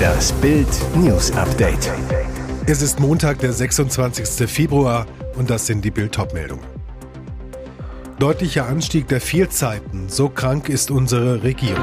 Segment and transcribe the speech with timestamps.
[0.00, 1.90] Das Bild News Update.
[2.66, 4.48] Es ist Montag, der 26.
[4.48, 5.06] Februar
[5.36, 6.64] und das sind die Bild meldungen
[8.18, 11.82] Deutlicher Anstieg der Fehlzeiten, so krank ist unsere Regierung.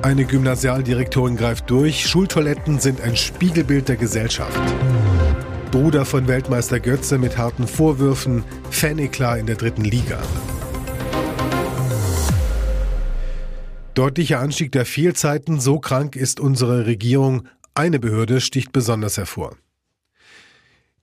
[0.00, 4.58] Eine Gymnasialdirektorin greift durch, Schultoiletten sind ein Spiegelbild der Gesellschaft.
[5.70, 10.18] Bruder von Weltmeister Götze mit harten Vorwürfen, Faneklar in der dritten Liga.
[13.94, 17.46] Deutlicher Anstieg der Fehlzeiten, so krank ist unsere Regierung.
[17.74, 19.56] Eine Behörde sticht besonders hervor.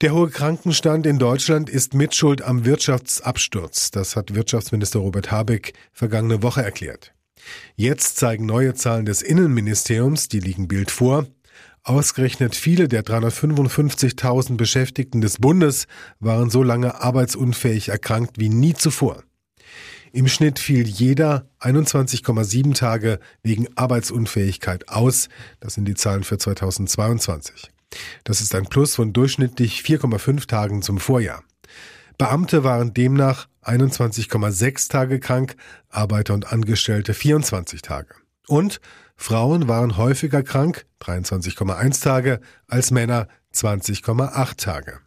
[0.00, 3.92] Der hohe Krankenstand in Deutschland ist Mitschuld am Wirtschaftsabsturz.
[3.92, 7.14] Das hat Wirtschaftsminister Robert Habeck vergangene Woche erklärt.
[7.76, 11.26] Jetzt zeigen neue Zahlen des Innenministeriums, die liegen Bild vor.
[11.84, 15.86] Ausgerechnet viele der 355.000 Beschäftigten des Bundes
[16.18, 19.22] waren so lange arbeitsunfähig erkrankt wie nie zuvor.
[20.12, 25.28] Im Schnitt fiel jeder 21,7 Tage wegen Arbeitsunfähigkeit aus.
[25.60, 27.70] Das sind die Zahlen für 2022.
[28.24, 31.44] Das ist ein Plus von durchschnittlich 4,5 Tagen zum Vorjahr.
[32.18, 35.56] Beamte waren demnach 21,6 Tage krank,
[35.88, 38.14] Arbeiter und Angestellte 24 Tage.
[38.46, 38.80] Und
[39.16, 45.00] Frauen waren häufiger krank, 23,1 Tage, als Männer 20,8 Tage.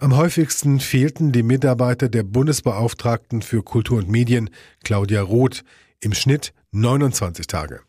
[0.00, 4.48] Am häufigsten fehlten die Mitarbeiter der Bundesbeauftragten für Kultur und Medien,
[4.82, 5.62] Claudia Roth,
[6.00, 7.82] im Schnitt 29 Tage.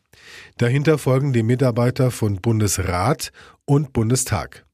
[0.57, 3.31] Dahinter folgen die Mitarbeiter von Bundesrat
[3.63, 4.65] und Bundestag.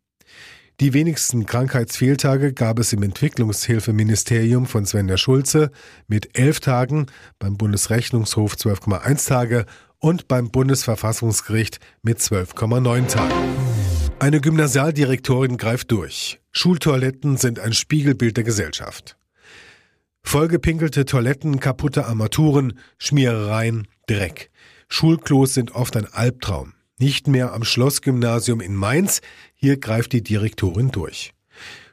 [0.79, 5.69] Die wenigsten Krankheitsfehltage gab es im Entwicklungshilfeministerium von Svenja Schulze
[6.07, 7.05] mit 11 Tagen,
[7.37, 9.67] beim Bundesrechnungshof 12,1 Tage
[9.99, 13.96] und beim Bundesverfassungsgericht mit 12,9 Tagen.
[14.19, 16.39] Eine Gymnasialdirektorin greift durch.
[16.51, 19.15] Schultoiletten sind ein Spiegelbild der Gesellschaft.
[20.23, 24.49] Vollgepinkelte Toiletten, kaputte Armaturen, Schmierereien, Dreck.
[24.89, 26.73] Schulklos sind oft ein Albtraum.
[26.97, 29.21] Nicht mehr am Schlossgymnasium in Mainz.
[29.53, 31.33] Hier greift die Direktorin durch.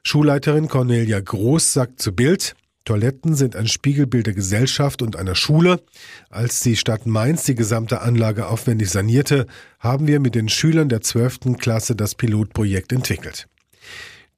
[0.03, 5.81] Schulleiterin Cornelia Groß sagt zu Bild, Toiletten sind ein Spiegelbild der Gesellschaft und einer Schule.
[6.28, 9.47] Als die Stadt Mainz die gesamte Anlage aufwendig sanierte,
[9.78, 11.56] haben wir mit den Schülern der 12.
[11.59, 13.49] Klasse das Pilotprojekt entwickelt.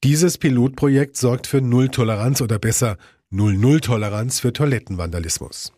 [0.05, 2.99] Dieses Pilotprojekt sorgt für Null-Toleranz oder besser
[3.31, 5.73] Null-Null-Toleranz für Toilettenvandalismus.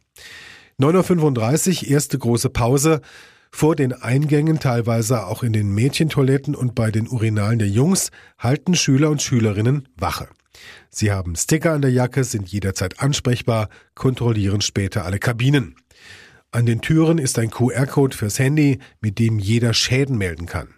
[0.78, 3.00] 9.35 Uhr, erste große Pause.
[3.50, 8.74] Vor den Eingängen, teilweise auch in den Mädchentoiletten und bei den Urinalen der Jungs, halten
[8.74, 10.28] Schüler und Schülerinnen Wache.
[10.90, 15.76] Sie haben Sticker an der Jacke, sind jederzeit ansprechbar, kontrollieren später alle Kabinen.
[16.50, 20.74] An den Türen ist ein QR-Code fürs Handy, mit dem jeder Schäden melden kann.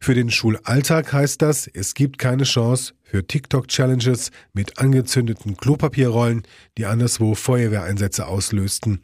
[0.00, 6.42] Für den Schulalltag heißt das, es gibt keine Chance für TikTok-Challenges mit angezündeten Klopapierrollen,
[6.76, 9.00] die anderswo Feuerwehreinsätze auslösten.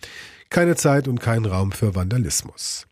[0.51, 2.87] Keine Zeit und kein Raum für Vandalismus.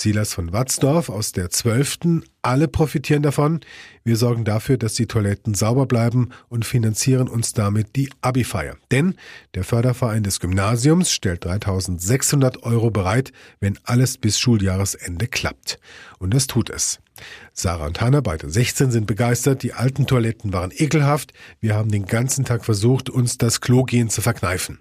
[0.00, 2.22] Silas von Watzdorf aus der 12.
[2.40, 3.60] Alle profitieren davon.
[4.02, 8.78] Wir sorgen dafür, dass die Toiletten sauber bleiben und finanzieren uns damit die Abi-Feier.
[8.90, 9.16] Denn
[9.54, 15.78] der Förderverein des Gymnasiums stellt 3600 Euro bereit, wenn alles bis Schuljahresende klappt.
[16.18, 17.00] Und das tut es.
[17.52, 19.62] Sarah und Hannah, beide 16, sind begeistert.
[19.62, 21.34] Die alten Toiletten waren ekelhaft.
[21.60, 24.80] Wir haben den ganzen Tag versucht, uns das Klogehen zu verkneifen.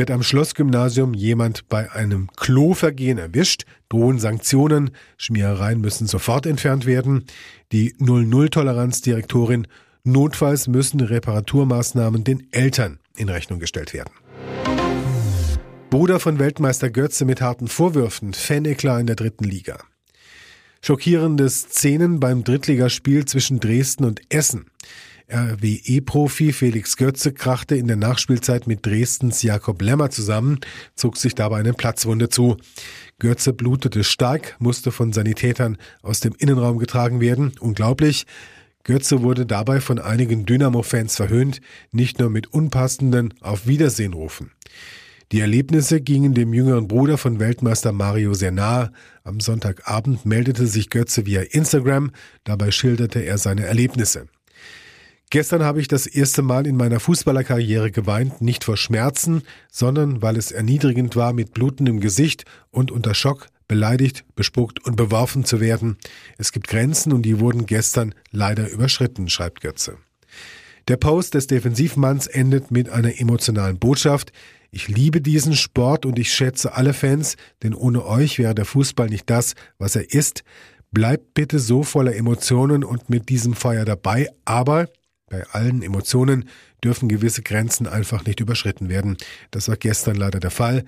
[0.00, 7.26] Wird am Schlossgymnasium jemand bei einem Klovergehen erwischt, drohen Sanktionen, Schmierereien müssen sofort entfernt werden.
[7.70, 9.66] Die Null-Null-Toleranz-Direktorin
[10.02, 14.10] Notfalls müssen Reparaturmaßnahmen den Eltern in Rechnung gestellt werden.
[15.90, 19.80] Bruder von Weltmeister Götze mit harten Vorwürfen, Faneklar in der dritten Liga.
[20.80, 24.64] Schockierende Szenen beim Drittligaspiel zwischen Dresden und Essen.
[25.32, 30.58] RWE-Profi Felix Götze krachte in der Nachspielzeit mit Dresdens Jakob Lemmer zusammen,
[30.94, 32.56] zog sich dabei eine Platzwunde zu.
[33.18, 37.52] Götze blutete stark, musste von Sanitätern aus dem Innenraum getragen werden.
[37.60, 38.26] Unglaublich.
[38.84, 41.60] Götze wurde dabei von einigen Dynamo-Fans verhöhnt,
[41.92, 44.52] nicht nur mit unpassenden Auf Wiedersehen rufen.
[45.32, 48.90] Die Erlebnisse gingen dem jüngeren Bruder von Weltmeister Mario sehr nahe.
[49.22, 52.10] Am Sonntagabend meldete sich Götze via Instagram,
[52.42, 54.26] dabei schilderte er seine Erlebnisse.
[55.32, 60.36] Gestern habe ich das erste Mal in meiner Fußballerkarriere geweint, nicht vor Schmerzen, sondern weil
[60.36, 65.98] es erniedrigend war, mit blutendem Gesicht und unter Schock beleidigt, bespuckt und beworfen zu werden.
[66.36, 69.98] Es gibt Grenzen und die wurden gestern leider überschritten, schreibt Götze.
[70.88, 74.32] Der Post des Defensivmanns endet mit einer emotionalen Botschaft.
[74.72, 79.08] Ich liebe diesen Sport und ich schätze alle Fans, denn ohne euch wäre der Fußball
[79.08, 80.42] nicht das, was er ist.
[80.90, 84.88] Bleibt bitte so voller Emotionen und mit diesem Feuer dabei, aber
[85.30, 86.46] bei allen Emotionen
[86.84, 89.16] dürfen gewisse Grenzen einfach nicht überschritten werden.
[89.50, 90.84] Das war gestern leider der Fall.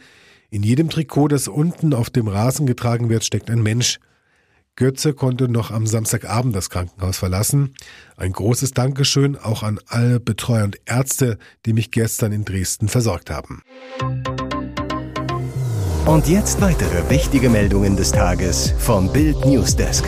[0.51, 3.99] In jedem Trikot, das unten auf dem Rasen getragen wird, steckt ein Mensch.
[4.75, 7.75] Götze konnte noch am Samstagabend das Krankenhaus verlassen.
[8.17, 13.31] Ein großes Dankeschön auch an alle Betreuer und Ärzte, die mich gestern in Dresden versorgt
[13.31, 13.63] haben.
[16.05, 20.05] Und jetzt weitere wichtige Meldungen des Tages vom Bild Newsdesk.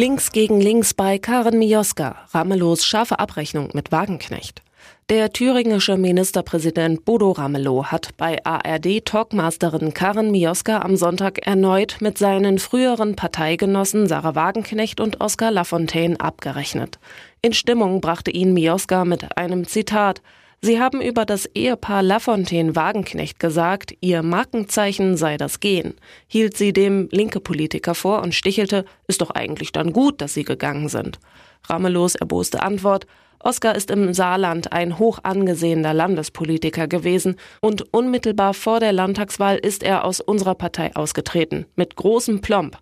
[0.00, 2.16] Links gegen links bei Karen Mioska.
[2.32, 4.62] Ramelows scharfe Abrechnung mit Wagenknecht.
[5.10, 12.58] Der thüringische Ministerpräsident Bodo Ramelow hat bei ARD-Talkmasterin Karen Mioska am Sonntag erneut mit seinen
[12.58, 16.98] früheren Parteigenossen Sarah Wagenknecht und Oskar Lafontaine abgerechnet.
[17.42, 20.22] In Stimmung brachte ihn Mioska mit einem Zitat
[20.62, 25.94] Sie haben über das Ehepaar Lafontaine-Wagenknecht gesagt, ihr Markenzeichen sei das Gehen,
[26.26, 30.44] hielt sie dem linke Politiker vor und stichelte, ist doch eigentlich dann gut, dass sie
[30.44, 31.18] gegangen sind.
[31.66, 33.06] Ramelos erboste Antwort,
[33.42, 39.82] Oskar ist im Saarland ein hoch angesehener Landespolitiker gewesen und unmittelbar vor der Landtagswahl ist
[39.82, 42.76] er aus unserer Partei ausgetreten, mit großem Plomb.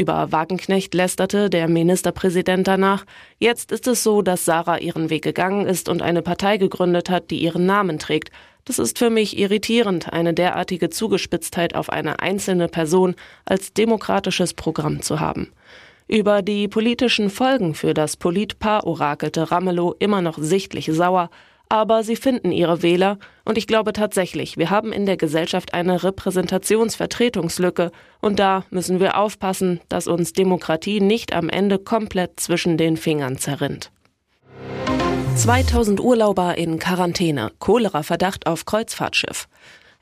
[0.00, 3.04] Über Wagenknecht lästerte der Ministerpräsident danach.
[3.40, 7.32] Jetzt ist es so, dass Sarah ihren Weg gegangen ist und eine Partei gegründet hat,
[7.32, 8.30] die ihren Namen trägt.
[8.64, 15.02] Das ist für mich irritierend, eine derartige Zugespitztheit auf eine einzelne Person als demokratisches Programm
[15.02, 15.50] zu haben.
[16.06, 21.28] Über die politischen Folgen für das Politpaar orakelte Ramelow immer noch sichtlich sauer,
[21.68, 26.02] aber sie finden ihre Wähler und ich glaube tatsächlich, wir haben in der Gesellschaft eine
[26.02, 32.96] Repräsentationsvertretungslücke und da müssen wir aufpassen, dass uns Demokratie nicht am Ende komplett zwischen den
[32.96, 33.90] Fingern zerrinnt.
[35.36, 39.46] 2000 Urlauber in Quarantäne, Cholera-Verdacht auf Kreuzfahrtschiff.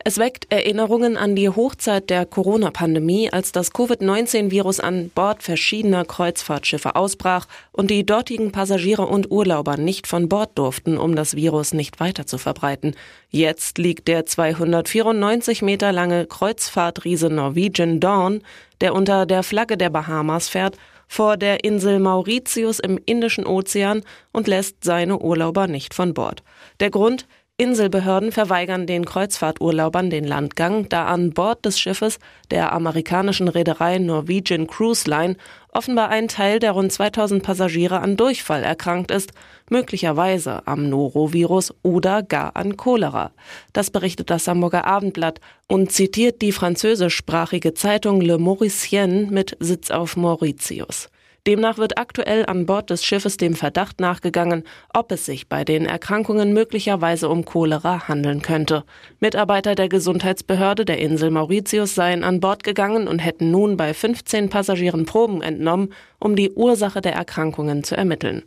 [0.05, 6.95] Es weckt Erinnerungen an die Hochzeit der Corona-Pandemie, als das Covid-19-Virus an Bord verschiedener Kreuzfahrtschiffe
[6.95, 11.99] ausbrach und die dortigen Passagiere und Urlauber nicht von Bord durften, um das Virus nicht
[11.99, 12.95] weiter zu verbreiten.
[13.31, 18.43] Jetzt liegt der 294 Meter lange Kreuzfahrtriese Norwegian Dawn,
[18.81, 20.77] der unter der Flagge der Bahamas fährt,
[21.09, 24.03] vor der Insel Mauritius im Indischen Ozean
[24.33, 26.43] und lässt seine Urlauber nicht von Bord.
[26.81, 27.27] Der Grund,
[27.59, 32.19] Inselbehörden verweigern den Kreuzfahrturlaubern den Landgang, da an Bord des Schiffes
[32.51, 35.37] der amerikanischen Reederei Norwegian Cruise Line
[35.73, 39.33] offenbar ein Teil der rund 2000 Passagiere an Durchfall erkrankt ist,
[39.71, 43.31] möglicherweise am Norovirus oder gar an Cholera.
[43.73, 50.15] Das berichtet das Hamburger Abendblatt und zitiert die französischsprachige Zeitung Le Mauricien mit Sitz auf
[50.19, 51.09] Mauritius.
[51.47, 55.87] Demnach wird aktuell an Bord des Schiffes dem Verdacht nachgegangen, ob es sich bei den
[55.87, 58.83] Erkrankungen möglicherweise um Cholera handeln könnte.
[59.21, 64.49] Mitarbeiter der Gesundheitsbehörde der Insel Mauritius seien an Bord gegangen und hätten nun bei 15
[64.51, 68.43] Passagieren Proben entnommen, um die Ursache der Erkrankungen zu ermitteln.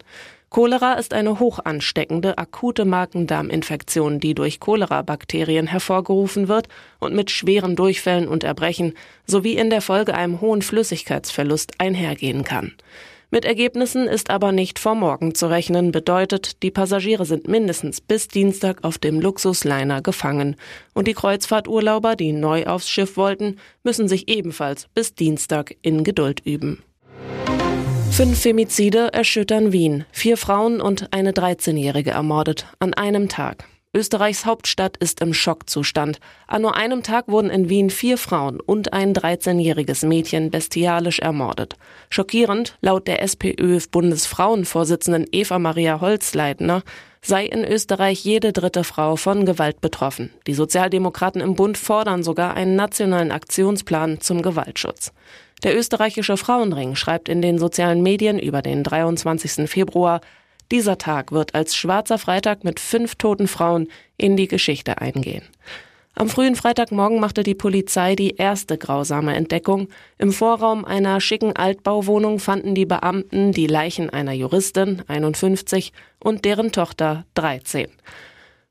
[0.49, 6.67] Cholera ist eine hochansteckende, akute Magen-Darm-Infektion, die durch Cholera-Bakterien hervorgerufen wird
[6.99, 8.93] und mit schweren Durchfällen und Erbrechen
[9.27, 12.73] sowie in der Folge einem hohen Flüssigkeitsverlust einhergehen kann.
[13.31, 18.27] Mit Ergebnissen ist aber nicht vor morgen zu rechnen, bedeutet, die Passagiere sind mindestens bis
[18.27, 20.55] Dienstag auf dem Luxusliner gefangen.
[20.95, 26.39] Und die Kreuzfahrturlauber, die neu aufs Schiff wollten, müssen sich ebenfalls bis Dienstag in Geduld
[26.43, 26.81] üben.
[28.19, 30.03] Fünf Femizide erschüttern Wien.
[30.11, 32.65] Vier Frauen und eine 13-Jährige ermordet.
[32.79, 33.63] An einem Tag.
[33.95, 36.19] Österreichs Hauptstadt ist im Schockzustand.
[36.45, 41.77] An nur einem Tag wurden in Wien vier Frauen und ein 13-jähriges Mädchen bestialisch ermordet.
[42.09, 46.83] Schockierend, laut der SPÖ-Bundesfrauenvorsitzenden Eva Maria Holzleitner,
[47.21, 50.31] sei in Österreich jede dritte Frau von Gewalt betroffen.
[50.47, 55.11] Die Sozialdemokraten im Bund fordern sogar einen nationalen Aktionsplan zum Gewaltschutz.
[55.63, 59.69] Der österreichische Frauenring schreibt in den sozialen Medien über den 23.
[59.69, 60.21] Februar,
[60.71, 65.43] dieser Tag wird als schwarzer Freitag mit fünf toten Frauen in die Geschichte eingehen.
[66.15, 69.87] Am frühen Freitagmorgen machte die Polizei die erste grausame Entdeckung.
[70.17, 76.71] Im Vorraum einer schicken Altbauwohnung fanden die Beamten die Leichen einer Juristin, 51, und deren
[76.71, 77.87] Tochter, 13.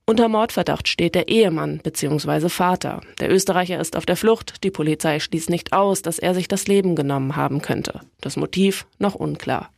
[0.04, 2.48] Unter Mordverdacht steht der Ehemann bzw.
[2.48, 3.02] Vater.
[3.20, 4.64] Der Österreicher ist auf der Flucht.
[4.64, 8.00] Die Polizei schließt nicht aus, dass er sich das Leben genommen haben könnte.
[8.22, 9.70] Das Motiv noch unklar.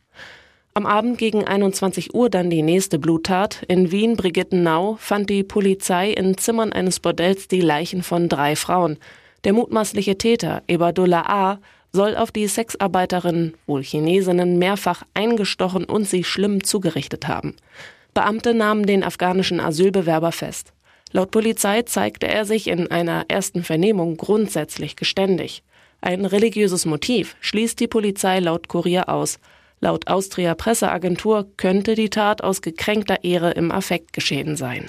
[0.73, 3.63] Am Abend gegen 21 Uhr dann die nächste Bluttat.
[3.67, 8.97] In Wien Brigittenau fand die Polizei in Zimmern eines Bordells die Leichen von drei Frauen.
[9.43, 11.59] Der mutmaßliche Täter, Ebadullah A.,
[11.91, 17.57] soll auf die Sexarbeiterinnen, wohl Chinesinnen, mehrfach eingestochen und sie schlimm zugerichtet haben.
[18.13, 20.71] Beamte nahmen den afghanischen Asylbewerber fest.
[21.11, 25.63] Laut Polizei zeigte er sich in einer ersten Vernehmung grundsätzlich geständig.
[25.99, 29.37] Ein religiöses Motiv schließt die Polizei laut Kurier aus.
[29.83, 34.85] Laut Austria Presseagentur könnte die Tat aus gekränkter Ehre im Affekt geschehen sein.